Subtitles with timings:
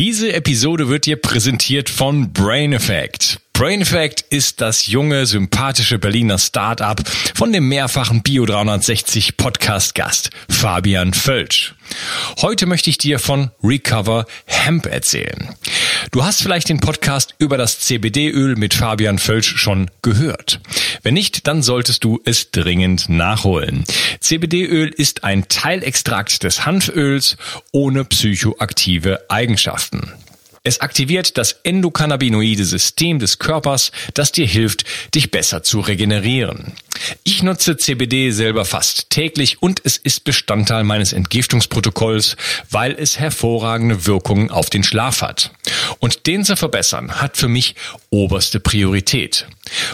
[0.00, 3.38] Diese Episode wird dir präsentiert von Brain Effect.
[3.60, 10.30] Brain Effect ist das junge, sympathische Berliner Start-up von dem mehrfachen Bio 360 Podcast Gast
[10.48, 11.74] Fabian Völsch.
[12.40, 15.54] Heute möchte ich dir von Recover Hemp erzählen.
[16.10, 20.60] Du hast vielleicht den Podcast über das CBD-Öl mit Fabian Völsch schon gehört.
[21.02, 23.84] Wenn nicht, dann solltest du es dringend nachholen.
[24.20, 27.36] CBD-Öl ist ein Teilextrakt des Hanföls
[27.72, 30.14] ohne psychoaktive Eigenschaften.
[30.62, 36.74] Es aktiviert das endokannabinoide System des Körpers, das dir hilft, dich besser zu regenerieren.
[37.24, 42.36] Ich nutze CBD selber fast täglich und es ist Bestandteil meines Entgiftungsprotokolls,
[42.70, 45.50] weil es hervorragende Wirkungen auf den Schlaf hat.
[45.98, 47.74] Und den zu verbessern hat für mich
[48.10, 49.46] oberste Priorität.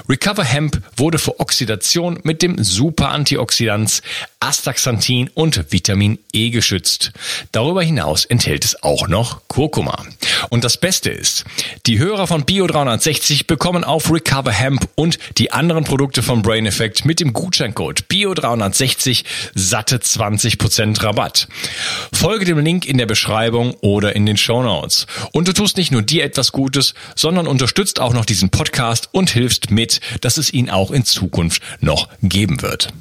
[0.09, 4.03] Recover Hemp wurde vor Oxidation mit dem Super Antioxidans
[4.41, 7.13] Astaxanthin und Vitamin E geschützt.
[7.53, 10.05] Darüber hinaus enthält es auch noch Kurkuma.
[10.51, 11.45] Und das Beste ist,
[11.87, 16.67] die Hörer von Bio 360 bekommen auf Recover Hemp und die anderen Produkte von Brain
[16.67, 21.49] Effect mit dem Gutscheincode Bio 360 satte 20% Rabatt.
[22.13, 25.07] Folge dem Link in der Beschreibung oder in den Show Notes.
[25.33, 29.31] Und du tust nicht nur dir etwas Gutes, sondern unterstützt auch noch diesen Podcast und
[29.31, 32.93] hilfst mit, dass es ihn auch in Zukunft noch geben wird.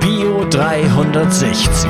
[0.00, 1.88] Bio 360.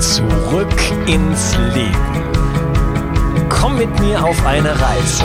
[0.00, 0.74] Zurück
[1.06, 2.30] ins Leben.
[3.48, 5.24] Komm mit mir auf eine Reise.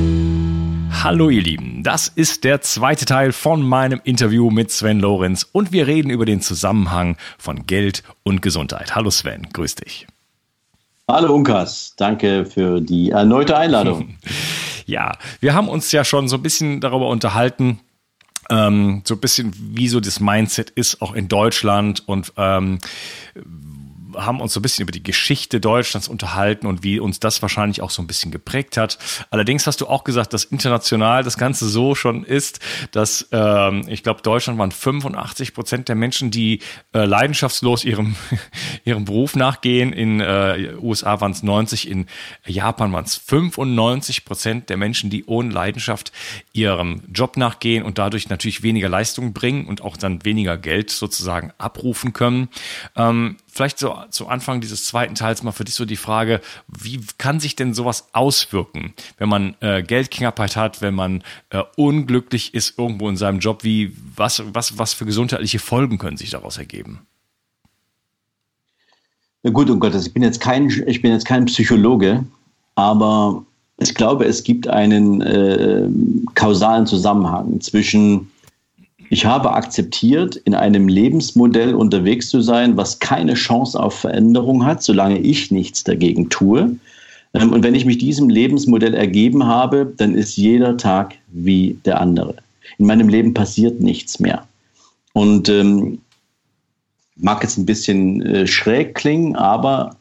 [1.03, 5.71] Hallo ihr Lieben, das ist der zweite Teil von meinem Interview mit Sven Lorenz und
[5.71, 8.93] wir reden über den Zusammenhang von Geld und Gesundheit.
[8.93, 10.05] Hallo Sven, grüß dich.
[11.07, 14.19] Hallo Unkas, danke für die erneute Einladung.
[14.85, 17.79] ja, wir haben uns ja schon so ein bisschen darüber unterhalten,
[18.51, 22.77] ähm, so ein bisschen, wie so das Mindset ist, auch in Deutschland und ähm,
[24.15, 27.81] haben uns so ein bisschen über die Geschichte Deutschlands unterhalten und wie uns das wahrscheinlich
[27.81, 28.97] auch so ein bisschen geprägt hat.
[29.29, 32.59] Allerdings hast du auch gesagt, dass international das Ganze so schon ist,
[32.91, 36.59] dass ähm, ich glaube, Deutschland waren 85 Prozent der Menschen, die
[36.93, 38.15] äh, leidenschaftslos ihrem,
[38.85, 39.93] ihrem Beruf nachgehen.
[39.93, 42.07] In äh, USA waren es 90, in
[42.45, 46.11] Japan waren es 95 Prozent der Menschen, die ohne Leidenschaft
[46.53, 51.51] ihrem Job nachgehen und dadurch natürlich weniger Leistung bringen und auch dann weniger Geld sozusagen
[51.57, 52.49] abrufen können.
[52.95, 57.01] Ähm, vielleicht so zu Anfang dieses zweiten Teils mal für dich so die Frage, wie
[57.17, 62.79] kann sich denn sowas auswirken, wenn man äh, Geldknappheit hat, wenn man äh, unglücklich ist
[62.79, 67.01] irgendwo in seinem Job, wie, was, was, was für gesundheitliche Folgen können sich daraus ergeben?
[69.43, 72.23] Ja gut, um Gottes, ich bin jetzt kein, ich bin jetzt kein Psychologe,
[72.75, 73.43] aber
[73.77, 75.89] ich glaube, es gibt einen äh,
[76.35, 78.31] kausalen Zusammenhang zwischen
[79.11, 84.81] ich habe akzeptiert, in einem Lebensmodell unterwegs zu sein, was keine Chance auf Veränderung hat,
[84.81, 86.77] solange ich nichts dagegen tue.
[87.33, 91.99] Ähm, und wenn ich mich diesem Lebensmodell ergeben habe, dann ist jeder Tag wie der
[91.99, 92.35] andere.
[92.77, 94.47] In meinem Leben passiert nichts mehr.
[95.11, 95.99] Und ähm,
[97.17, 99.97] mag jetzt ein bisschen äh, schräg klingen, aber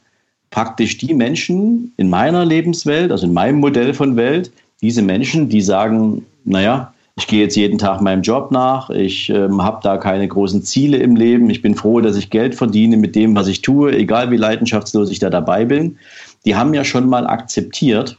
[0.51, 5.63] praktisch die Menschen in meiner Lebenswelt, also in meinem Modell von Welt, diese Menschen, die
[5.63, 10.27] sagen, naja, ich gehe jetzt jeden Tag meinem Job nach, ich ähm, habe da keine
[10.27, 13.61] großen Ziele im Leben, ich bin froh, dass ich Geld verdiene mit dem, was ich
[13.61, 15.99] tue, egal wie leidenschaftslos ich da dabei bin.
[16.47, 18.17] Die haben ja schon mal akzeptiert,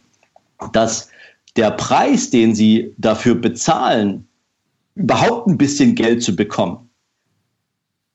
[0.71, 1.09] dass
[1.55, 4.27] der Preis, den sie dafür bezahlen,
[4.93, 6.77] überhaupt ein bisschen Geld zu bekommen,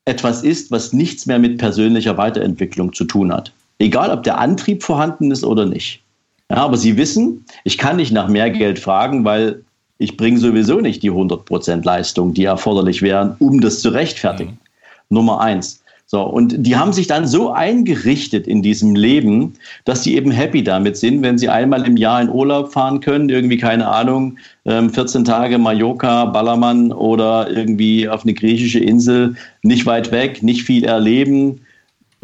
[0.05, 3.51] etwas ist, was nichts mehr mit persönlicher Weiterentwicklung zu tun hat.
[3.79, 6.01] Egal, ob der Antrieb vorhanden ist oder nicht.
[6.49, 9.65] Ja, aber sie wissen, ich kann nicht nach mehr Geld fragen, weil
[9.97, 14.51] ich bringe sowieso nicht die 100% Leistung, die erforderlich wären, um das zu rechtfertigen.
[14.51, 14.57] Mhm.
[15.09, 15.81] Nummer eins.
[16.09, 20.63] So, und die haben sich dann so eingerichtet in diesem Leben, dass sie eben happy
[20.63, 25.03] damit sind, wenn sie einmal im Jahr in Urlaub fahren können, irgendwie, keine Ahnung, 14
[25.03, 30.85] ähm, Tage Mallorca, Ballermann oder irgendwie auf eine griechische Insel, nicht weit weg, nicht viel
[30.85, 31.59] erleben,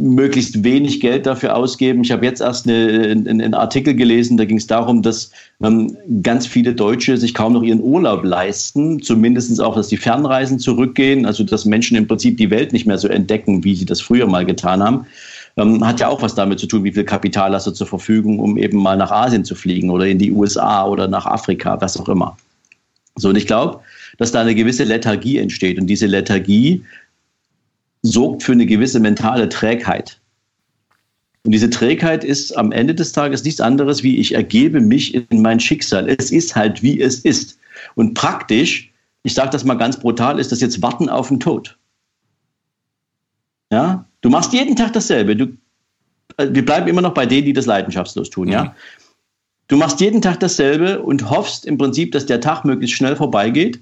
[0.03, 2.03] möglichst wenig Geld dafür ausgeben.
[2.03, 5.95] Ich habe jetzt erst eine, einen, einen Artikel gelesen, da ging es darum, dass ähm,
[6.21, 11.25] ganz viele Deutsche sich kaum noch ihren Urlaub leisten, zumindest auch, dass die Fernreisen zurückgehen,
[11.25, 14.27] also dass Menschen im Prinzip die Welt nicht mehr so entdecken, wie sie das früher
[14.27, 15.05] mal getan haben.
[15.55, 18.39] Ähm, hat ja auch was damit zu tun, wie viel Kapital hast du zur Verfügung,
[18.39, 21.97] um eben mal nach Asien zu fliegen oder in die USA oder nach Afrika, was
[21.97, 22.35] auch immer.
[23.15, 23.79] So, und ich glaube,
[24.17, 25.79] dass da eine gewisse Lethargie entsteht.
[25.79, 26.83] Und diese Lethargie
[28.03, 30.19] sorgt für eine gewisse mentale Trägheit.
[31.45, 35.41] Und diese Trägheit ist am Ende des Tages nichts anderes wie ich ergebe mich in
[35.41, 36.07] mein Schicksal.
[36.07, 37.57] Es ist halt, wie es ist.
[37.95, 41.77] Und praktisch, ich sage das mal ganz brutal, ist das jetzt Warten auf den Tod.
[43.71, 45.35] Ja, du machst jeden Tag dasselbe.
[45.35, 45.45] Du,
[46.37, 48.47] äh, wir bleiben immer noch bei denen, die das leidenschaftslos tun.
[48.47, 48.53] Mhm.
[48.53, 48.75] Ja,
[49.67, 53.81] du machst jeden Tag dasselbe und hoffst im Prinzip, dass der Tag möglichst schnell vorbeigeht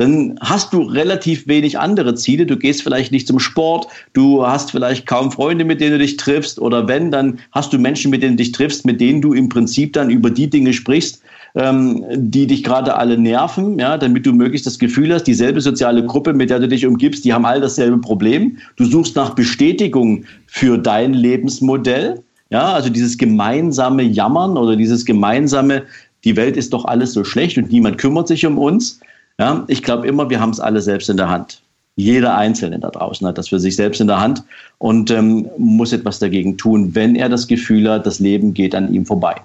[0.00, 2.46] dann hast du relativ wenig andere Ziele.
[2.46, 6.16] Du gehst vielleicht nicht zum Sport, du hast vielleicht kaum Freunde, mit denen du dich
[6.16, 9.34] triffst oder wenn, dann hast du Menschen, mit denen du dich triffst, mit denen du
[9.34, 11.20] im Prinzip dann über die Dinge sprichst,
[11.54, 16.02] ähm, die dich gerade alle nerven, ja, damit du möglichst das Gefühl hast, dieselbe soziale
[16.06, 18.56] Gruppe, mit der du dich umgibst, die haben all dasselbe Problem.
[18.76, 22.22] Du suchst nach Bestätigung für dein Lebensmodell.
[22.48, 25.82] Ja, also dieses gemeinsame Jammern oder dieses gemeinsame,
[26.24, 28.98] die Welt ist doch alles so schlecht und niemand kümmert sich um uns.
[29.40, 31.62] Ja, ich glaube immer, wir haben es alle selbst in der Hand.
[31.96, 34.44] Jeder Einzelne da draußen hat das für sich selbst in der Hand
[34.76, 38.92] und ähm, muss etwas dagegen tun, wenn er das Gefühl hat, das Leben geht an
[38.92, 39.36] ihm vorbei.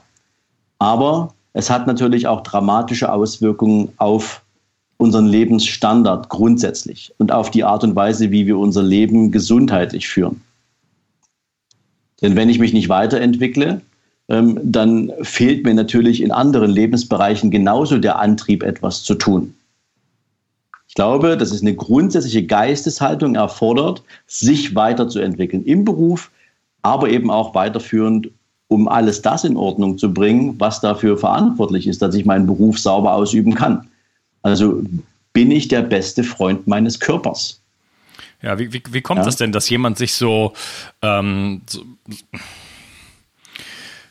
[0.80, 4.42] Aber es hat natürlich auch dramatische Auswirkungen auf
[4.98, 10.42] unseren Lebensstandard grundsätzlich und auf die Art und Weise, wie wir unser Leben gesundheitlich führen.
[12.22, 13.80] Denn wenn ich mich nicht weiterentwickle,
[14.28, 19.54] ähm, dann fehlt mir natürlich in anderen Lebensbereichen genauso der Antrieb, etwas zu tun.
[20.96, 26.32] Ich glaube, dass es eine grundsätzliche Geisteshaltung erfordert, sich weiterzuentwickeln im Beruf,
[26.84, 28.30] aber eben auch weiterführend,
[28.70, 32.80] um alles das in Ordnung zu bringen, was dafür verantwortlich ist, dass ich meinen Beruf
[32.80, 33.90] sauber ausüben kann.
[34.42, 34.84] Also
[35.34, 37.60] bin ich der beste Freund meines Körpers.
[38.42, 39.26] Ja, wie, wie, wie kommt ja?
[39.26, 40.54] das denn, dass jemand sich so,
[41.02, 41.84] ähm, so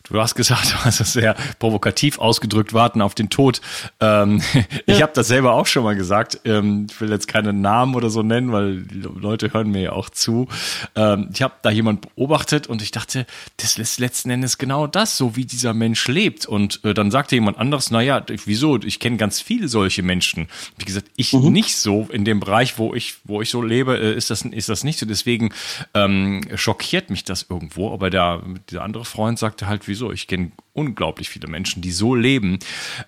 [0.07, 3.63] Du hast gesagt, du hast es sehr provokativ ausgedrückt, warten auf den Tod.
[4.01, 4.63] Ähm, ja.
[4.85, 6.41] Ich habe das selber auch schon mal gesagt.
[6.45, 9.93] Ähm, ich will jetzt keine Namen oder so nennen, weil die Leute hören mir ja
[9.93, 10.47] auch zu.
[10.95, 13.25] Ähm, ich habe da jemand beobachtet und ich dachte,
[13.57, 16.45] das ist letzten Endes genau das, so wie dieser Mensch lebt.
[16.45, 18.79] Und äh, dann sagte jemand anderes, naja, wieso?
[18.83, 20.49] Ich kenne ganz viele solche Menschen.
[20.77, 21.51] Wie gesagt, ich mhm.
[21.51, 24.69] nicht so in dem Bereich, wo ich, wo ich so lebe, äh, ist das, ist
[24.69, 25.07] das nicht so.
[25.07, 25.55] Deswegen
[25.95, 27.91] ähm, schockiert mich das irgendwo.
[27.91, 30.11] Aber der, der andere Freund sagte halt, wie wieso.
[30.11, 32.59] Ich kenne unglaublich viele Menschen, die so leben.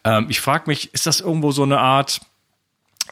[0.04, 2.20] Ähm, ich frage mich, ist das irgendwo so eine Art,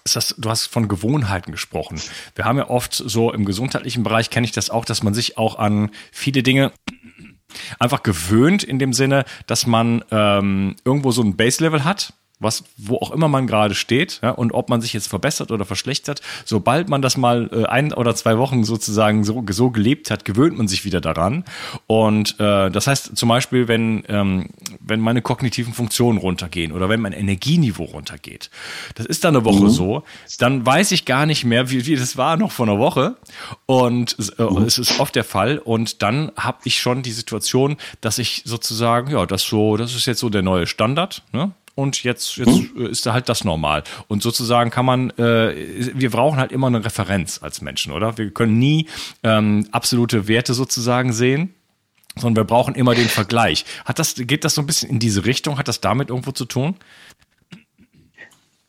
[0.05, 2.01] ist das, du hast von Gewohnheiten gesprochen.
[2.37, 5.39] Wir haben ja oft so im gesundheitlichen Bereich kenne ich das auch, dass man sich
[5.39, 6.73] auch an viele Dinge
[7.81, 12.97] einfach gewöhnt in dem Sinne, dass man ähm, irgendwo so ein Base-Level hat was, wo
[12.97, 16.89] auch immer man gerade steht, ja, und ob man sich jetzt verbessert oder verschlechtert, sobald
[16.89, 20.67] man das mal äh, ein oder zwei Wochen sozusagen so, so gelebt hat, gewöhnt man
[20.67, 21.45] sich wieder daran.
[21.87, 24.49] Und äh, das heißt zum Beispiel, wenn, ähm,
[24.81, 28.51] wenn meine kognitiven Funktionen runtergehen oder wenn mein Energieniveau runtergeht,
[28.97, 29.71] das ist dann eine Woche mhm.
[29.71, 30.03] so,
[30.39, 33.17] dann weiß ich gar nicht mehr, wie, wie das war noch vor einer Woche.
[33.67, 34.63] Und äh, mhm.
[34.63, 35.59] es ist oft der Fall.
[35.59, 40.07] Und dann habe ich schon die Situation, dass ich sozusagen, ja, das so, das ist
[40.07, 41.23] jetzt so der neue Standard.
[41.33, 41.53] Ne?
[41.75, 43.83] Und jetzt, jetzt ist halt das normal.
[44.09, 45.55] Und sozusagen kann man, äh,
[45.95, 48.17] wir brauchen halt immer eine Referenz als Menschen, oder?
[48.17, 48.89] Wir können nie
[49.23, 51.55] ähm, absolute Werte sozusagen sehen,
[52.17, 53.65] sondern wir brauchen immer den Vergleich.
[53.85, 55.59] Hat das, geht das so ein bisschen in diese Richtung?
[55.59, 56.77] Hat das damit irgendwo zu tun?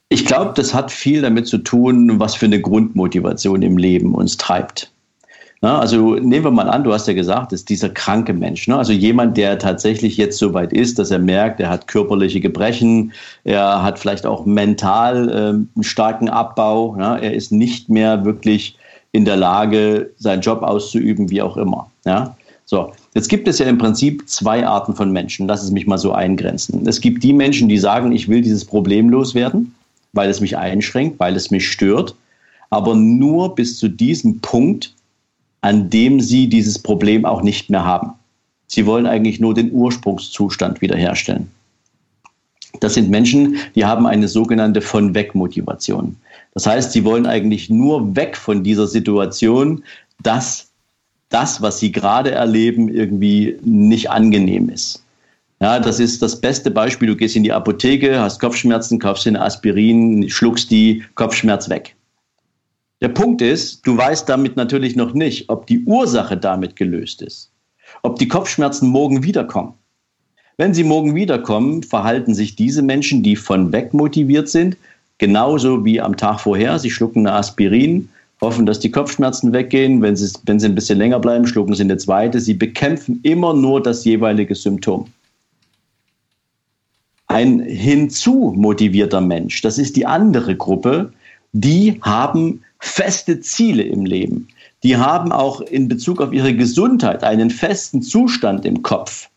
[0.10, 4.38] Ich glaube, das hat viel damit zu tun, was für eine Grundmotivation im Leben uns
[4.38, 4.92] treibt.
[5.66, 8.68] Na, also nehmen wir mal an, du hast ja gesagt, ist dieser kranke Mensch.
[8.68, 8.78] Ne?
[8.78, 13.14] Also jemand, der tatsächlich jetzt so weit ist, dass er merkt, er hat körperliche Gebrechen,
[13.46, 17.18] er hat vielleicht auch mental äh, einen starken Abbau, ja?
[17.18, 18.78] er ist nicht mehr wirklich
[19.12, 21.90] in der Lage, seinen Job auszuüben, wie auch immer.
[22.06, 22.36] Ja?
[22.66, 25.48] So, jetzt gibt es ja im Prinzip zwei Arten von Menschen.
[25.48, 26.88] Lass es mich mal so eingrenzen.
[26.88, 29.74] Es gibt die Menschen, die sagen, ich will dieses Problem loswerden,
[30.14, 32.14] weil es mich einschränkt, weil es mich stört,
[32.70, 34.94] aber nur bis zu diesem Punkt,
[35.66, 38.12] an dem sie dieses Problem auch nicht mehr haben.
[38.68, 41.50] Sie wollen eigentlich nur den Ursprungszustand wiederherstellen.
[42.82, 46.18] Das sind Menschen, die haben eine sogenannte von weg Motivation.
[46.54, 49.84] Das heißt, sie wollen eigentlich nur weg von dieser Situation,
[50.22, 50.68] dass
[51.30, 55.04] das, was sie gerade erleben, irgendwie nicht angenehm ist.
[55.62, 57.08] Ja, das ist das beste Beispiel.
[57.08, 61.96] Du gehst in die Apotheke, hast Kopfschmerzen, kaufst dir eine Aspirin, schluckst die, Kopfschmerz weg.
[63.06, 67.52] Der Punkt ist, du weißt damit natürlich noch nicht, ob die Ursache damit gelöst ist,
[68.02, 69.76] ob die Kopfschmerzen morgen wiederkommen.
[70.58, 74.76] Wenn sie morgen wiederkommen, verhalten sich diese Menschen, die von weg motiviert sind,
[75.20, 76.80] genauso wie am Tag vorher.
[76.80, 78.10] Sie schlucken eine Aspirin,
[78.42, 80.02] hoffen, dass die Kopfschmerzen weggehen.
[80.02, 82.40] Wenn sie, wenn sie ein bisschen länger bleiben, schlucken sie eine zweite.
[82.40, 85.06] Sie bekämpfen immer nur das jeweilige Symptom.
[87.28, 91.14] Ein hinzu motivierter Mensch, das ist die andere Gruppe,
[91.54, 94.48] die haben feste Ziele im Leben.
[94.84, 99.30] Die haben auch in Bezug auf ihre Gesundheit einen festen Zustand im Kopf.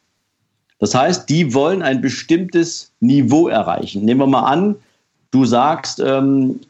[0.79, 4.05] Das heißt, die wollen ein bestimmtes Niveau erreichen.
[4.05, 4.77] Nehmen wir mal an,
[5.31, 6.61] du sagst, ähm,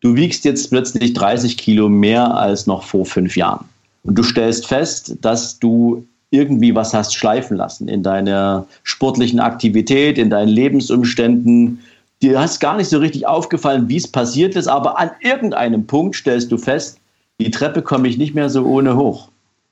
[0.00, 3.64] du wiegst jetzt plötzlich 30 Kilo mehr als noch vor fünf Jahren.
[4.04, 10.18] Und du stellst fest, dass du irgendwie was hast schleifen lassen in deiner sportlichen Aktivität,
[10.18, 11.80] in deinen Lebensumständen.
[12.20, 16.16] Dir hast gar nicht so richtig aufgefallen, wie es passiert ist, aber an irgendeinem Punkt
[16.16, 16.98] stellst du fest,
[17.40, 19.28] die Treppe komme ich nicht mehr so ohne hoch.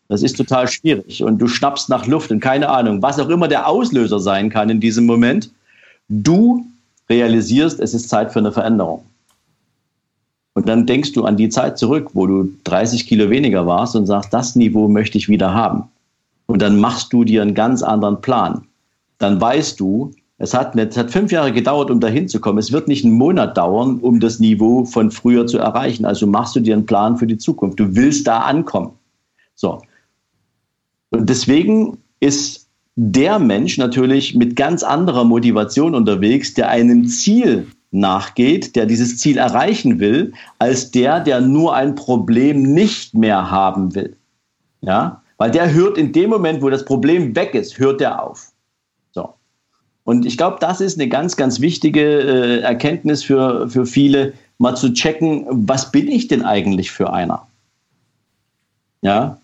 [0.09, 1.25] Das ist total schwierig.
[1.25, 4.71] Und du schnappst nach Luft und keine Ahnung, was auch immer der Auslöser sein kann
[4.71, 5.51] in diesem Moment.
[6.09, 6.65] Du
[7.11, 9.05] realisierst, es ist Zeit für eine Veränderung.
[10.55, 14.07] Und dann denkst du an die Zeit zurück, wo du 30 Kilo weniger warst und
[14.07, 15.85] sagst, das Niveau möchte ich wieder haben.
[16.47, 18.65] Und dann machst du dir einen ganz anderen Plan.
[19.19, 22.59] Dann weißt du, es hat, es hat fünf Jahre gedauert, um dahin zu kommen.
[22.59, 26.05] Es wird nicht einen Monat dauern, um das Niveau von früher zu erreichen.
[26.05, 27.81] Also machst du dir einen Plan für die Zukunft.
[27.81, 28.93] Du willst da ankommen.
[29.55, 29.81] So.
[31.11, 38.77] Und deswegen ist der Mensch natürlich mit ganz anderer Motivation unterwegs, der einem Ziel nachgeht,
[38.77, 44.17] der dieses Ziel erreichen will, als der, der nur ein Problem nicht mehr haben will.
[44.83, 48.53] Ja, weil der hört in dem Moment, wo das Problem weg ist, hört er auf.
[50.07, 54.77] Und ich glaube, das ist eine ganz, ganz wichtige äh, Erkenntnis für, für viele, mal
[54.77, 57.49] zu checken, was bin ich denn eigentlich für einer?
[59.03, 59.39] Ja,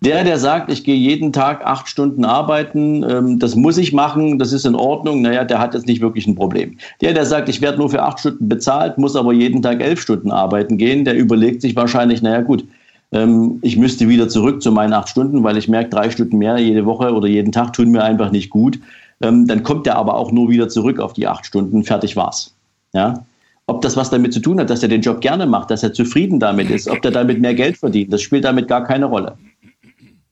[0.00, 4.38] der, der sagt, ich gehe jeden Tag acht Stunden arbeiten, ähm, das muss ich machen,
[4.38, 6.78] das ist in Ordnung, naja, der hat jetzt nicht wirklich ein Problem.
[7.02, 10.00] Der, der sagt, ich werde nur für acht Stunden bezahlt, muss aber jeden Tag elf
[10.00, 12.64] Stunden arbeiten gehen, der überlegt sich wahrscheinlich, naja gut,
[13.12, 16.56] ähm, ich müsste wieder zurück zu meinen acht Stunden, weil ich merke, drei Stunden mehr
[16.56, 18.78] jede Woche oder jeden Tag tun mir einfach nicht gut.
[19.22, 22.54] Ähm, dann kommt der aber auch nur wieder zurück auf die acht Stunden, fertig war's.
[22.92, 23.24] Ja?
[23.66, 25.92] Ob das was damit zu tun hat, dass er den Job gerne macht, dass er
[25.92, 29.36] zufrieden damit ist, ob der damit mehr Geld verdient, das spielt damit gar keine Rolle.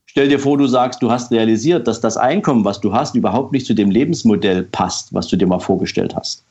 [0.05, 3.51] Stell dir vor, du sagst, du hast realisiert, dass das Einkommen, was du hast, überhaupt
[3.51, 6.45] nicht zu dem Lebensmodell passt, was du dir mal vorgestellt hast.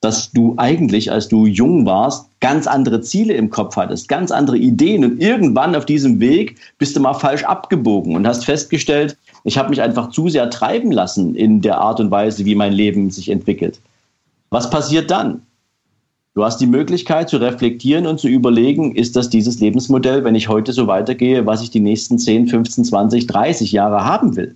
[0.00, 4.58] Dass du eigentlich, als du jung warst, ganz andere Ziele im Kopf hattest, ganz andere
[4.58, 9.58] Ideen und irgendwann auf diesem Weg bist du mal falsch abgebogen und hast festgestellt, ich
[9.58, 13.10] habe mich einfach zu sehr treiben lassen in der Art und Weise, wie mein Leben
[13.10, 13.80] sich entwickelt.
[14.50, 15.42] Was passiert dann?
[16.34, 20.48] Du hast die Möglichkeit zu reflektieren und zu überlegen, ist das dieses Lebensmodell, wenn ich
[20.48, 24.54] heute so weitergehe, was ich die nächsten 10, 15, 20, 30 Jahre haben will?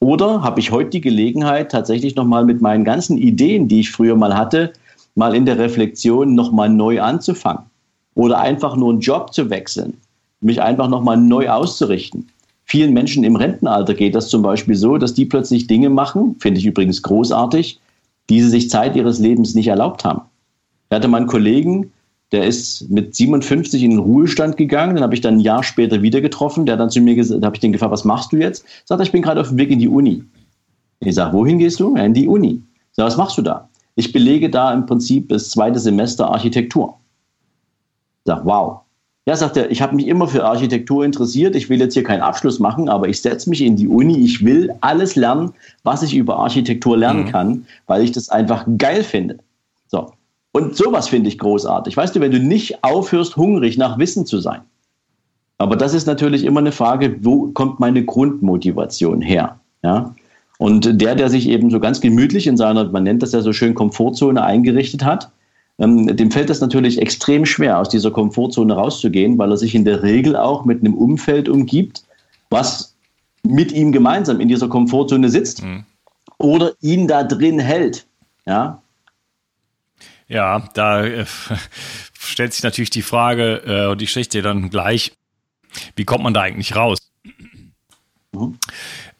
[0.00, 4.16] Oder habe ich heute die Gelegenheit, tatsächlich nochmal mit meinen ganzen Ideen, die ich früher
[4.16, 4.72] mal hatte,
[5.14, 7.66] mal in der Reflexion nochmal neu anzufangen?
[8.16, 9.96] Oder einfach nur einen Job zu wechseln,
[10.40, 12.28] mich einfach nochmal neu auszurichten?
[12.72, 16.58] Vielen Menschen im Rentenalter geht das zum Beispiel so, dass die plötzlich Dinge machen, finde
[16.58, 17.78] ich übrigens großartig,
[18.30, 20.22] die sie sich Zeit ihres Lebens nicht erlaubt haben.
[20.88, 21.92] Ich hatte mal einen Kollegen,
[22.32, 24.94] der ist mit 57 in den Ruhestand gegangen.
[24.94, 26.64] Den habe ich dann ein Jahr später wieder getroffen.
[26.64, 28.64] Der hat dann zu mir gesagt, da habe ich den gefragt, was machst du jetzt?
[28.86, 30.24] Sagt er, ich bin gerade auf dem Weg in die Uni.
[31.00, 31.94] Ich sage, wohin gehst du?
[31.94, 32.52] Ja, in die Uni.
[32.52, 33.68] Ich sage, was machst du da?
[33.96, 36.98] Ich belege da im Prinzip das zweite Semester Architektur.
[38.24, 38.80] Ich sage, wow.
[39.24, 41.54] Ja, sagt er, ich habe mich immer für Architektur interessiert.
[41.54, 44.18] Ich will jetzt hier keinen Abschluss machen, aber ich setze mich in die Uni.
[44.18, 45.52] Ich will alles lernen,
[45.84, 47.28] was ich über Architektur lernen mhm.
[47.30, 49.38] kann, weil ich das einfach geil finde.
[49.86, 50.12] So.
[50.50, 51.96] Und sowas finde ich großartig.
[51.96, 54.62] Weißt du, wenn du nicht aufhörst, hungrig nach Wissen zu sein.
[55.58, 59.60] Aber das ist natürlich immer eine Frage, wo kommt meine Grundmotivation her?
[59.84, 60.14] Ja?
[60.58, 63.52] Und der, der sich eben so ganz gemütlich in seiner, man nennt das ja so
[63.52, 65.30] schön, Komfortzone eingerichtet hat,
[65.78, 69.84] ähm, dem fällt es natürlich extrem schwer, aus dieser Komfortzone rauszugehen, weil er sich in
[69.84, 72.04] der Regel auch mit einem Umfeld umgibt,
[72.50, 72.94] was
[73.42, 75.84] mit ihm gemeinsam in dieser Komfortzone sitzt mhm.
[76.38, 78.06] oder ihn da drin hält.
[78.46, 78.82] Ja,
[80.32, 81.26] ja, da äh,
[82.18, 85.12] stellt sich natürlich die Frage, äh, und ich stelle dir dann gleich,
[85.94, 86.98] wie kommt man da eigentlich raus?
[88.32, 88.58] Mhm.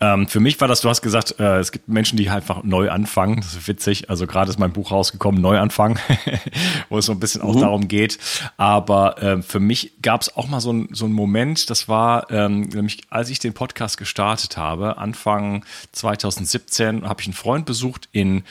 [0.03, 2.91] Ähm, für mich war das, du hast gesagt, äh, es gibt Menschen, die einfach neu
[2.91, 3.37] anfangen.
[3.37, 4.11] Das ist witzig.
[4.11, 5.97] Also gerade ist mein Buch rausgekommen, Neuanfang,
[6.89, 7.61] wo es so ein bisschen auch mhm.
[7.61, 8.19] darum geht.
[8.57, 12.29] Aber äh, für mich gab es auch mal so, ein, so einen Moment, das war
[12.33, 18.09] ähm, nämlich, als ich den Podcast gestartet habe, Anfang 2017, habe ich einen Freund besucht
[18.11, 18.43] in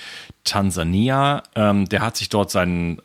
[0.46, 1.44] Tansania.
[1.56, 3.02] Ähm, der hat sich dort seinen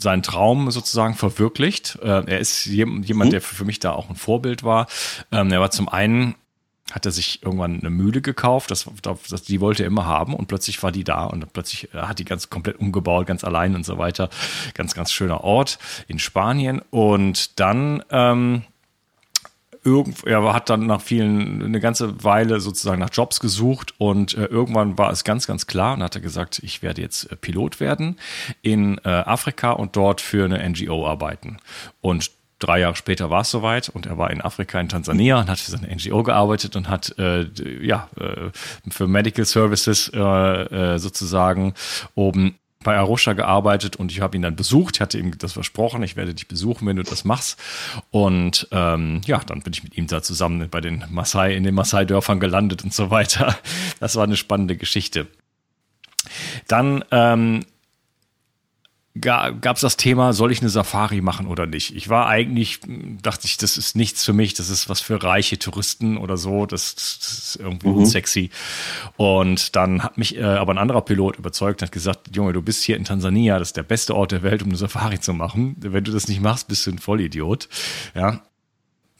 [0.00, 1.98] seinen Traum sozusagen verwirklicht.
[2.02, 3.30] Äh, er ist jemand, mhm.
[3.30, 4.86] der für mich da auch ein Vorbild war.
[5.32, 6.34] Ähm, er war zum einen
[6.92, 10.48] hat er sich irgendwann eine Mühle gekauft, das, das, die wollte er immer haben und
[10.48, 13.84] plötzlich war die da und plötzlich äh, hat die ganz komplett umgebaut, ganz allein und
[13.84, 14.30] so weiter.
[14.74, 18.62] Ganz, ganz schöner Ort in Spanien und dann ähm,
[19.84, 24.44] irgend, er hat dann nach vielen, eine ganze Weile sozusagen nach Jobs gesucht und äh,
[24.44, 27.80] irgendwann war es ganz, ganz klar und hat er gesagt, ich werde jetzt äh, Pilot
[27.80, 28.18] werden
[28.62, 31.58] in äh, Afrika und dort für eine NGO arbeiten.
[32.00, 35.48] Und drei Jahre später war es soweit und er war in Afrika, in Tansania und
[35.48, 37.46] hat für seine NGO gearbeitet und hat äh,
[37.80, 38.50] ja äh,
[38.90, 41.74] für Medical Services äh, äh, sozusagen
[42.14, 44.96] oben bei Arusha gearbeitet und ich habe ihn dann besucht.
[44.96, 47.58] Ich hatte ihm das versprochen, ich werde dich besuchen, wenn du das machst.
[48.10, 51.74] Und ähm, ja, dann bin ich mit ihm da zusammen bei den Maasai, in den
[51.74, 53.58] Maasai-Dörfern gelandet und so weiter.
[54.00, 55.26] Das war eine spannende Geschichte.
[56.68, 57.64] Dann ähm,
[59.20, 61.94] gab es das Thema, soll ich eine Safari machen oder nicht?
[61.94, 62.80] Ich war eigentlich,
[63.22, 66.66] dachte ich, das ist nichts für mich, das ist was für reiche Touristen oder so,
[66.66, 67.96] das, das ist irgendwie mhm.
[67.96, 68.50] unsexy.
[69.16, 72.82] Und dann hat mich äh, aber ein anderer Pilot überzeugt, hat gesagt, Junge, du bist
[72.82, 75.76] hier in Tansania, das ist der beste Ort der Welt, um eine Safari zu machen.
[75.78, 77.68] Wenn du das nicht machst, bist du ein Vollidiot.
[78.14, 78.42] Ja,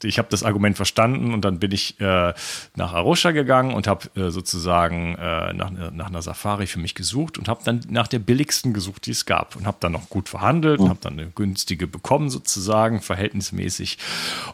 [0.03, 2.33] ich habe das Argument verstanden und dann bin ich äh,
[2.75, 7.37] nach Arusha gegangen und habe äh, sozusagen äh, nach, nach einer Safari für mich gesucht
[7.37, 10.29] und habe dann nach der billigsten gesucht, die es gab und habe dann noch gut
[10.29, 10.89] verhandelt und mhm.
[10.89, 13.97] habe dann eine günstige bekommen sozusagen, verhältnismäßig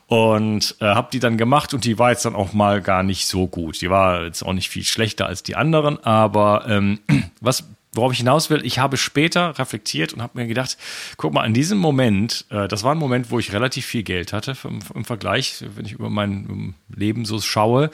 [0.08, 3.28] und äh, habe die dann gemacht und die war jetzt dann auch mal gar nicht
[3.28, 3.82] so gut.
[3.82, 7.00] Die war jetzt auch nicht viel schlechter als die anderen, aber ähm,
[7.42, 7.64] was
[7.96, 10.78] worauf ich hinaus will, ich habe später reflektiert und habe mir gedacht,
[11.18, 14.34] guck mal, in diesem Moment, äh, das war ein Moment, wo ich relativ viel Geld
[14.34, 17.90] hatte im, im Vergleich, wenn ich über mein Leben so schaue,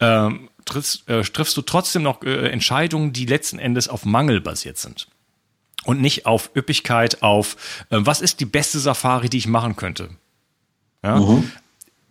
[0.00, 4.78] ähm, triffst, äh, triffst du trotzdem noch äh, Entscheidungen, die letzten Endes auf Mangel basiert
[4.78, 5.08] sind.
[5.84, 7.56] Und nicht auf Üppigkeit, auf
[7.90, 10.10] äh, was ist die beste Safari, die ich machen könnte.
[11.02, 11.20] Ja?
[11.20, 11.50] Mhm.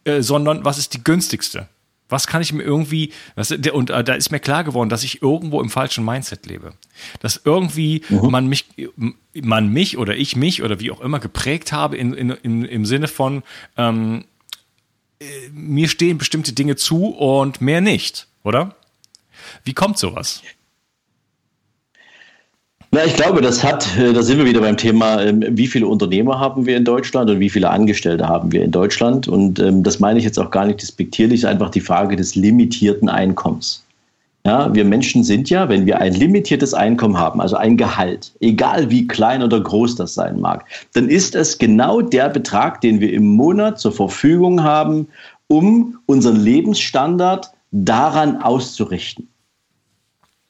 [0.06, 1.68] Äh, sondern was ist die günstigste?
[2.08, 3.12] Was kann ich mir irgendwie,
[3.74, 6.74] und äh, da ist mir klar geworden, dass ich irgendwo im falschen Mindset lebe.
[7.20, 8.30] Dass irgendwie mhm.
[8.30, 8.66] man mich,
[9.34, 12.86] man mich oder ich mich oder wie auch immer geprägt habe in, in, in, im
[12.86, 13.44] Sinne von,
[13.78, 14.26] ähm,
[15.20, 18.76] äh, mir stehen bestimmte Dinge zu und mehr nicht, oder?
[19.64, 20.42] Wie kommt sowas?
[22.96, 25.86] Na, ich glaube, das hat, äh, da sind wir wieder beim Thema, ähm, wie viele
[25.86, 29.28] Unternehmer haben wir in Deutschland und wie viele Angestellte haben wir in Deutschland.
[29.28, 32.36] Und ähm, das meine ich jetzt auch gar nicht despektierlich, ist einfach die Frage des
[32.36, 33.84] limitierten Einkommens.
[34.46, 38.90] Ja, wir Menschen sind ja, wenn wir ein limitiertes Einkommen haben, also ein Gehalt, egal
[38.90, 43.12] wie klein oder groß das sein mag, dann ist es genau der Betrag, den wir
[43.12, 45.10] im Monat zur Verfügung haben,
[45.48, 49.28] um unseren Lebensstandard daran auszurichten.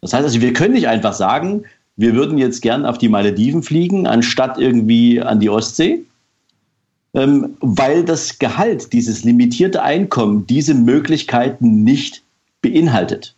[0.01, 1.63] Das heißt also, wir können nicht einfach sagen,
[1.97, 6.03] wir würden jetzt gern auf die Malediven fliegen, anstatt irgendwie an die Ostsee,
[7.13, 12.23] ähm, weil das Gehalt, dieses limitierte Einkommen, diese Möglichkeiten nicht
[12.61, 13.35] beinhaltet.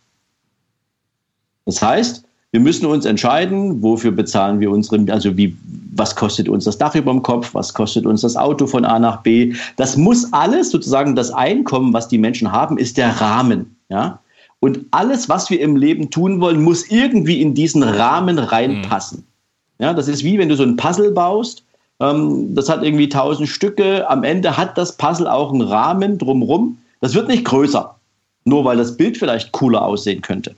[1.64, 5.54] Das heißt, wir müssen uns entscheiden, wofür bezahlen wir unsere, also wie,
[5.94, 8.98] was kostet uns das Dach über dem Kopf, was kostet uns das Auto von A
[8.98, 9.54] nach B.
[9.76, 13.76] Das muss alles sozusagen das Einkommen, was die Menschen haben, ist der Rahmen.
[13.90, 14.18] Ja?
[14.60, 19.18] Und alles, was wir im Leben tun wollen, muss irgendwie in diesen Rahmen reinpassen.
[19.78, 19.84] Mhm.
[19.84, 21.62] Ja, das ist wie wenn du so ein Puzzle baust.
[22.00, 24.08] Ähm, das hat irgendwie tausend Stücke.
[24.10, 26.78] Am Ende hat das Puzzle auch einen Rahmen drumrum.
[27.00, 27.94] Das wird nicht größer,
[28.44, 30.56] nur weil das Bild vielleicht cooler aussehen könnte.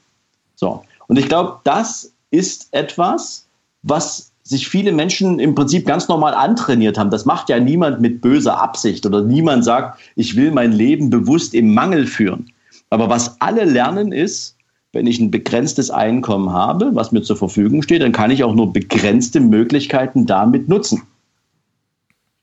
[0.57, 0.83] So.
[1.09, 3.47] Und ich glaube, das ist etwas,
[3.83, 7.11] was sich viele Menschen im Prinzip ganz normal antrainiert haben.
[7.11, 11.55] Das macht ja niemand mit böser Absicht oder niemand sagt, ich will mein Leben bewusst
[11.55, 12.51] im Mangel führen.
[12.91, 14.57] Aber was alle lernen ist,
[14.93, 18.55] wenn ich ein begrenztes Einkommen habe, was mir zur Verfügung steht, dann kann ich auch
[18.55, 21.03] nur begrenzte Möglichkeiten damit nutzen.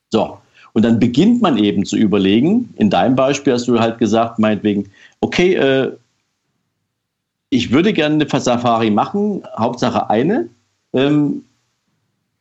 [0.10, 0.38] So.
[0.73, 4.89] Und dann beginnt man eben zu überlegen, in deinem Beispiel hast du halt gesagt, meinetwegen,
[5.21, 5.91] okay, äh,
[7.49, 10.49] ich würde gerne eine Safari machen, Hauptsache eine.
[10.93, 11.43] Ähm,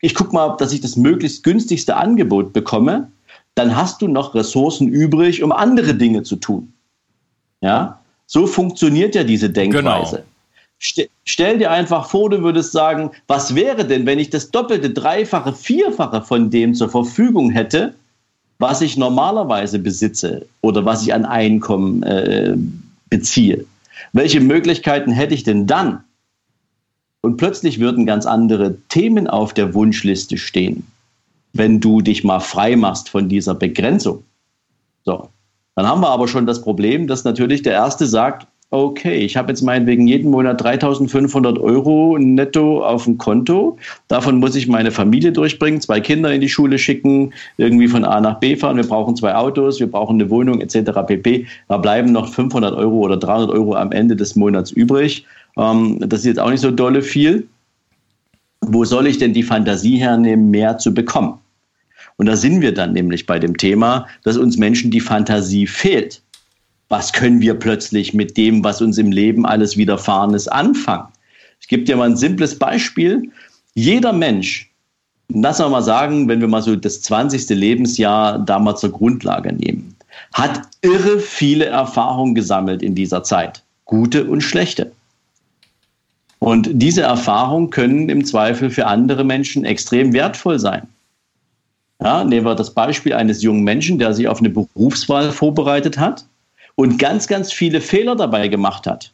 [0.00, 3.10] ich gucke mal, dass ich das möglichst günstigste Angebot bekomme.
[3.54, 6.72] Dann hast du noch Ressourcen übrig, um andere Dinge zu tun.
[7.60, 10.16] Ja, so funktioniert ja diese Denkweise.
[10.16, 11.08] Genau.
[11.24, 15.54] Stell dir einfach vor, du würdest sagen, was wäre denn, wenn ich das doppelte, dreifache,
[15.54, 17.94] vierfache von dem zur Verfügung hätte,
[18.58, 22.56] was ich normalerweise besitze oder was ich an Einkommen äh,
[23.08, 23.64] beziehe?
[24.12, 26.04] Welche Möglichkeiten hätte ich denn dann?
[27.22, 30.86] Und plötzlich würden ganz andere Themen auf der Wunschliste stehen,
[31.54, 34.22] wenn du dich mal frei machst von dieser Begrenzung.
[35.04, 35.28] So.
[35.76, 39.50] Dann haben wir aber schon das Problem, dass natürlich der Erste sagt, okay, ich habe
[39.50, 43.76] jetzt meinetwegen jeden Monat 3500 Euro netto auf dem Konto.
[44.08, 48.20] Davon muss ich meine Familie durchbringen, zwei Kinder in die Schule schicken, irgendwie von A
[48.20, 48.76] nach B fahren.
[48.76, 50.90] Wir brauchen zwei Autos, wir brauchen eine Wohnung etc.
[51.06, 51.46] pp.
[51.68, 55.26] Da bleiben noch 500 Euro oder 300 Euro am Ende des Monats übrig.
[55.56, 57.46] Ähm, das ist jetzt auch nicht so dolle viel.
[58.62, 61.38] Wo soll ich denn die Fantasie hernehmen, mehr zu bekommen?
[62.16, 66.22] Und da sind wir dann nämlich bei dem Thema, dass uns Menschen die Fantasie fehlt.
[66.88, 71.09] was können wir plötzlich mit dem, was uns im Leben alles widerfahren ist, anfangen?
[71.61, 73.29] Ich gebe dir mal ein simples Beispiel.
[73.74, 74.70] Jeder Mensch,
[75.29, 77.48] lass mal sagen, wenn wir mal so das 20.
[77.48, 79.96] Lebensjahr da mal zur Grundlage nehmen,
[80.33, 83.64] hat irre viele Erfahrungen gesammelt in dieser Zeit.
[83.85, 84.92] Gute und schlechte.
[86.38, 90.87] Und diese Erfahrungen können im Zweifel für andere Menschen extrem wertvoll sein.
[92.02, 96.26] Ja, nehmen wir das Beispiel eines jungen Menschen, der sich auf eine Berufswahl vorbereitet hat
[96.74, 99.12] und ganz, ganz viele Fehler dabei gemacht hat.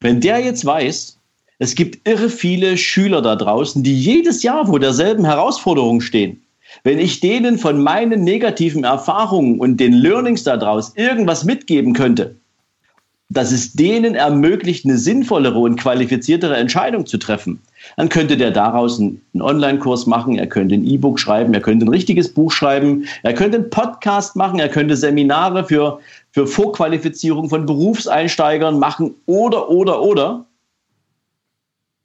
[0.00, 1.18] Wenn der jetzt weiß,
[1.58, 6.42] es gibt irre viele Schüler da draußen, die jedes Jahr vor derselben Herausforderung stehen.
[6.82, 12.36] Wenn ich denen von meinen negativen Erfahrungen und den Learnings daraus irgendwas mitgeben könnte,
[13.30, 17.60] dass es denen ermöglicht, eine sinnvollere und qualifiziertere Entscheidung zu treffen,
[17.96, 21.90] dann könnte der daraus einen, Online-Kurs machen, er könnte ein E-Book schreiben, er könnte ein
[21.90, 26.00] richtiges Buch schreiben, er könnte einen Podcast machen, er könnte Seminare für,
[26.32, 30.44] für Vorqualifizierung von Berufseinsteigern machen oder, oder, oder.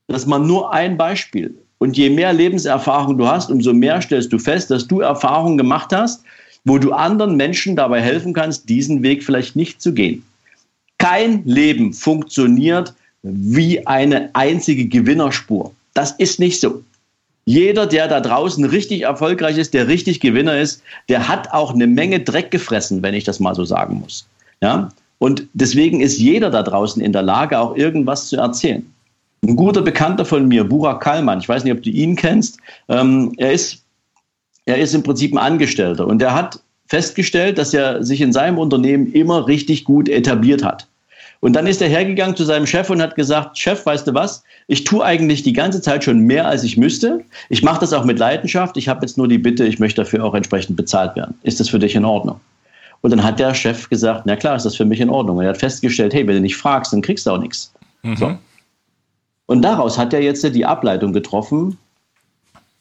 [0.08, 1.56] Das ist mal nur ein Beispiel.
[1.78, 5.94] Und je mehr Lebenserfahrung du hast, umso mehr stellst du fest, dass du Erfahrungen gemacht
[5.94, 6.24] hast,
[6.66, 10.24] wo du anderen Menschen dabei helfen kannst, diesen Weg vielleicht nicht zu gehen.
[11.00, 15.74] Kein Leben funktioniert wie eine einzige Gewinnerspur.
[15.94, 16.84] Das ist nicht so.
[17.46, 21.88] Jeder, der da draußen richtig erfolgreich ist, der richtig Gewinner ist, der hat auch eine
[21.88, 24.28] Menge Dreck gefressen, wenn ich das mal so sagen muss.
[24.62, 24.90] Ja?
[25.18, 28.86] Und deswegen ist jeder da draußen in der Lage, auch irgendwas zu erzählen.
[29.44, 33.34] Ein guter Bekannter von mir, Burak Kallmann, ich weiß nicht, ob du ihn kennst, ähm,
[33.38, 33.82] er, ist,
[34.66, 36.60] er ist im Prinzip ein Angestellter und er hat
[36.90, 40.88] festgestellt, dass er sich in seinem Unternehmen immer richtig gut etabliert hat.
[41.40, 44.44] Und dann ist er hergegangen zu seinem Chef und hat gesagt, Chef, weißt du was,
[44.68, 47.24] ich tue eigentlich die ganze Zeit schon mehr, als ich müsste.
[47.48, 48.76] Ich mache das auch mit Leidenschaft.
[48.76, 51.36] Ich habe jetzt nur die Bitte, ich möchte dafür auch entsprechend bezahlt werden.
[51.44, 52.42] Ist das für dich in Ordnung?
[53.02, 55.38] Und dann hat der Chef gesagt, na klar, ist das für mich in Ordnung.
[55.38, 57.72] Und er hat festgestellt, hey, wenn du nicht fragst, dann kriegst du auch nichts.
[58.02, 58.18] Mhm.
[58.18, 58.38] So.
[59.46, 61.78] Und daraus hat er jetzt die Ableitung getroffen,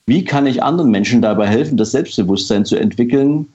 [0.07, 3.47] wie kann ich anderen Menschen dabei helfen, das Selbstbewusstsein zu entwickeln,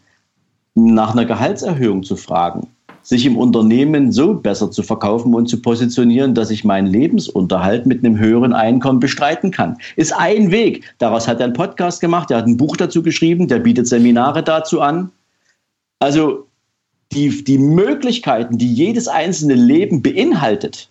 [0.76, 2.68] nach einer Gehaltserhöhung zu fragen,
[3.04, 8.04] sich im Unternehmen so besser zu verkaufen und zu positionieren, dass ich meinen Lebensunterhalt mit
[8.04, 9.78] einem höheren Einkommen bestreiten kann.
[9.96, 10.84] Ist ein Weg.
[11.00, 14.42] Daraus hat er einen Podcast gemacht, er hat ein Buch dazu geschrieben, der bietet Seminare
[14.42, 15.12] dazu an.
[16.00, 16.48] Also
[17.12, 20.90] die, die Möglichkeiten, die jedes einzelne Leben beinhaltet,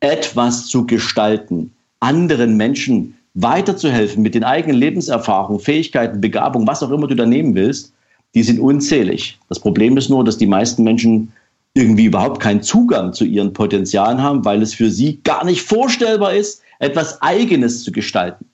[0.00, 7.06] etwas zu gestalten, anderen Menschen weiterzuhelfen mit den eigenen Lebenserfahrungen, Fähigkeiten, Begabung, was auch immer
[7.06, 7.92] du da nehmen willst,
[8.34, 9.38] die sind unzählig.
[9.48, 11.32] Das Problem ist nur, dass die meisten Menschen
[11.74, 16.34] irgendwie überhaupt keinen Zugang zu ihren Potenzialen haben, weil es für sie gar nicht vorstellbar
[16.34, 18.46] ist, etwas Eigenes zu gestalten.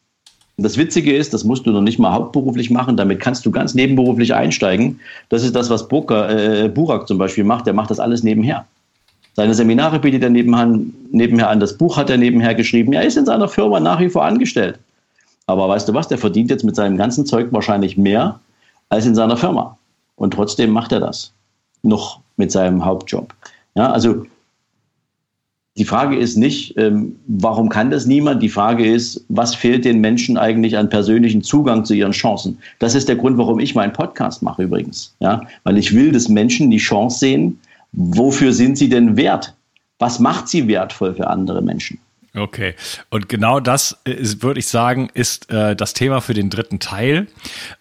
[0.56, 3.50] Und das Witzige ist, das musst du noch nicht mal hauptberuflich machen, damit kannst du
[3.50, 5.00] ganz nebenberuflich einsteigen.
[5.28, 8.66] Das ist das, was Burka, äh, Burak zum Beispiel macht, der macht das alles nebenher.
[9.34, 12.92] Seine Seminare bietet er nebenher an, das Buch hat er nebenher geschrieben.
[12.92, 14.78] Er ist in seiner Firma nach wie vor angestellt.
[15.46, 18.38] Aber weißt du was, der verdient jetzt mit seinem ganzen Zeug wahrscheinlich mehr,
[18.92, 19.78] als in seiner Firma.
[20.16, 21.32] Und trotzdem macht er das
[21.82, 23.34] noch mit seinem Hauptjob.
[23.74, 24.26] Ja, also
[25.78, 28.42] die Frage ist nicht, ähm, warum kann das niemand?
[28.42, 32.58] Die Frage ist, was fehlt den Menschen eigentlich an persönlichen Zugang zu ihren Chancen?
[32.80, 35.14] Das ist der Grund, warum ich meinen Podcast mache übrigens.
[35.20, 37.58] Ja, weil ich will, dass Menschen die Chance sehen,
[37.92, 39.54] wofür sind sie denn wert?
[39.98, 41.98] Was macht sie wertvoll für andere Menschen?
[42.34, 42.74] Okay,
[43.10, 47.26] und genau das ist, würde ich sagen, ist äh, das Thema für den dritten Teil,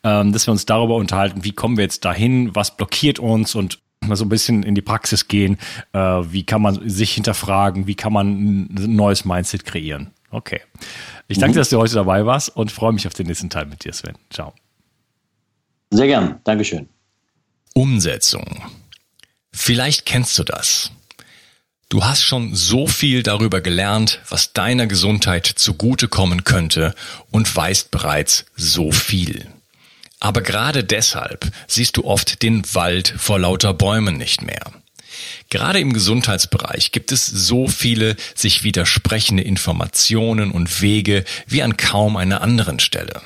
[0.04, 3.80] ähm, dass wir uns darüber unterhalten, wie kommen wir jetzt dahin, was blockiert uns und
[4.06, 5.58] mal so ein bisschen in die Praxis gehen,
[5.94, 8.28] äh, wie kann man sich hinterfragen, wie kann man
[8.66, 10.12] ein neues Mindset kreieren.
[10.32, 10.62] Okay,
[11.30, 11.54] ich danke mhm.
[11.54, 13.94] dir, dass du heute dabei warst und freue mich auf den nächsten Teil mit dir,
[13.94, 14.16] Sven.
[14.30, 14.54] Ciao.
[15.92, 16.90] Sehr gern, Dankeschön.
[17.74, 18.64] Umsetzung.
[19.54, 20.92] Vielleicht kennst du das.
[21.92, 26.96] Du hast schon so viel darüber gelernt, was deiner Gesundheit zugutekommen könnte
[27.32, 29.46] und weißt bereits so viel.
[30.22, 34.72] Aber gerade deshalb siehst du oft den Wald vor lauter Bäumen nicht mehr.
[35.50, 42.16] Gerade im Gesundheitsbereich gibt es so viele sich widersprechende Informationen und Wege wie an kaum
[42.16, 43.22] einer anderen Stelle.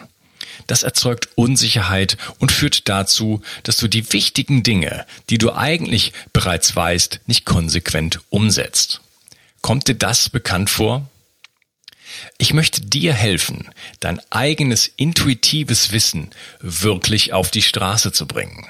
[0.67, 6.75] Das erzeugt Unsicherheit und führt dazu, dass du die wichtigen Dinge, die du eigentlich bereits
[6.75, 9.01] weißt, nicht konsequent umsetzt.
[9.61, 11.09] Kommt dir das bekannt vor?
[12.37, 18.67] Ich möchte dir helfen, dein eigenes intuitives Wissen wirklich auf die Straße zu bringen.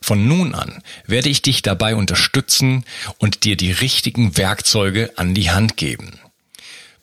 [0.00, 2.84] Von nun an werde ich dich dabei unterstützen
[3.18, 6.18] und dir die richtigen Werkzeuge an die Hand geben.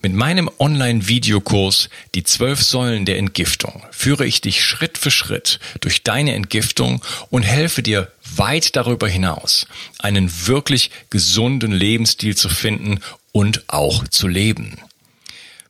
[0.06, 6.04] Mit meinem Online-Videokurs Die zwölf Säulen der Entgiftung führe ich dich Schritt für Schritt durch
[6.04, 9.66] deine Entgiftung und helfe dir weit darüber hinaus
[9.98, 13.00] einen wirklich gesunden Lebensstil zu finden
[13.32, 14.78] und auch zu leben.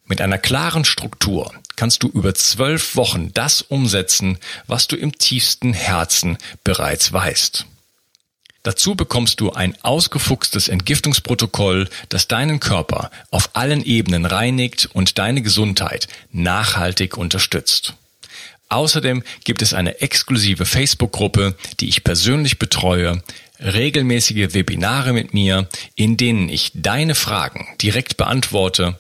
[0.06, 5.72] Mit einer klaren Struktur kannst du über zwölf Wochen das umsetzen, was du im tiefsten
[5.72, 7.68] Herzen bereits weißt.
[8.66, 15.44] Dazu bekommst du ein ausgefuchstes Entgiftungsprotokoll, das deinen Körper auf allen Ebenen reinigt und deine
[15.44, 17.94] Gesundheit nachhaltig unterstützt.
[18.70, 23.22] Außerdem gibt es eine exklusive Facebook-Gruppe, die ich persönlich betreue,
[23.60, 28.98] regelmäßige Webinare mit mir, in denen ich deine Fragen direkt beantworte,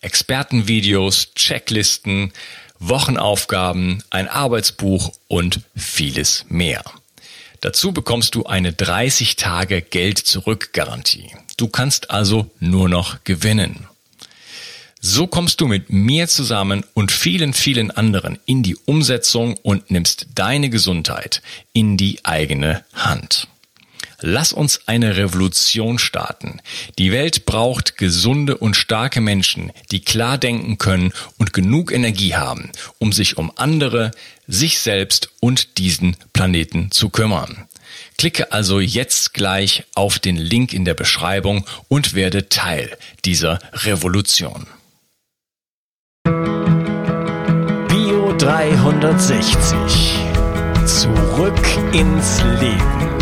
[0.00, 2.32] Expertenvideos, Checklisten,
[2.78, 6.84] Wochenaufgaben, ein Arbeitsbuch und vieles mehr.
[7.62, 11.30] Dazu bekommst du eine 30 Tage Geld zurück Garantie.
[11.56, 13.86] Du kannst also nur noch gewinnen.
[15.00, 20.26] So kommst du mit mir zusammen und vielen, vielen anderen in die Umsetzung und nimmst
[20.34, 21.40] deine Gesundheit
[21.72, 23.46] in die eigene Hand.
[24.22, 26.60] Lass uns eine Revolution starten.
[26.98, 32.70] Die Welt braucht gesunde und starke Menschen, die klar denken können und genug Energie haben,
[32.98, 34.12] um sich um andere,
[34.46, 37.66] sich selbst und diesen Planeten zu kümmern.
[38.16, 44.66] Klicke also jetzt gleich auf den Link in der Beschreibung und werde Teil dieser Revolution.
[48.42, 49.76] 360.
[50.84, 53.21] Zurück ins Leben.